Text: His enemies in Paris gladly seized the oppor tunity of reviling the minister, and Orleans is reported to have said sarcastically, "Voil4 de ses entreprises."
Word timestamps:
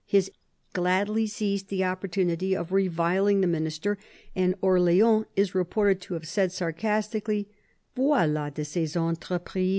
His 0.07 0.29
enemies 0.29 0.29
in 0.29 0.37
Paris 0.37 0.73
gladly 0.83 1.27
seized 1.27 1.67
the 1.69 1.81
oppor 1.81 2.09
tunity 2.09 2.59
of 2.59 2.71
reviling 2.71 3.41
the 3.41 3.45
minister, 3.45 3.99
and 4.35 4.55
Orleans 4.59 5.27
is 5.35 5.53
reported 5.53 6.01
to 6.01 6.15
have 6.15 6.27
said 6.27 6.51
sarcastically, 6.51 7.47
"Voil4 7.95 8.51
de 8.55 8.65
ses 8.65 8.95
entreprises." 8.95 9.69